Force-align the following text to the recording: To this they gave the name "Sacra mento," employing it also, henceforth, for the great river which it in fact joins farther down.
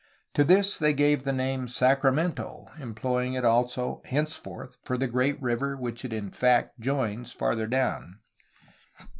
To 0.33 0.43
this 0.43 0.79
they 0.79 0.93
gave 0.93 1.25
the 1.25 1.31
name 1.31 1.67
"Sacra 1.67 2.11
mento," 2.11 2.65
employing 2.81 3.35
it 3.35 3.45
also, 3.45 4.01
henceforth, 4.05 4.79
for 4.83 4.97
the 4.97 5.05
great 5.05 5.39
river 5.39 5.77
which 5.77 6.03
it 6.03 6.11
in 6.11 6.31
fact 6.31 6.79
joins 6.79 7.31
farther 7.33 7.67
down. 7.67 8.17